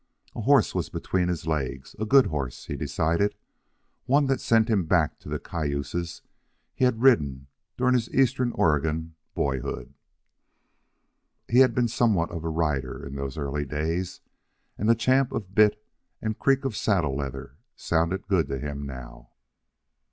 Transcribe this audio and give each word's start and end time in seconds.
A 0.35 0.41
horse 0.41 0.73
was 0.73 0.89
between 0.89 1.27
his 1.27 1.45
legs 1.45 1.95
a 1.99 2.07
good 2.07 2.25
horse, 2.25 2.65
he 2.65 2.75
decided; 2.75 3.35
one 4.05 4.25
that 4.25 4.41
sent 4.41 4.67
him 4.67 4.85
back 4.87 5.19
to 5.19 5.29
the 5.29 5.37
cayuses 5.37 6.23
he 6.73 6.85
had 6.85 7.03
ridden 7.03 7.45
during 7.77 7.93
his 7.93 8.09
eastern 8.09 8.51
Oregon 8.53 9.13
boyhood. 9.35 9.93
He 11.47 11.59
had 11.59 11.75
been 11.75 11.87
somewhat 11.87 12.31
of 12.31 12.43
a 12.43 12.49
rider 12.49 13.05
in 13.05 13.13
those 13.13 13.37
early 13.37 13.63
days, 13.63 14.21
and 14.75 14.89
the 14.89 14.95
champ 14.95 15.31
of 15.31 15.53
bit 15.53 15.79
and 16.19 16.39
creak 16.39 16.65
of 16.65 16.75
saddle 16.75 17.15
leather 17.17 17.57
sounded 17.75 18.25
good 18.27 18.47
to 18.47 18.57
him 18.57 18.87
now. 18.87 19.29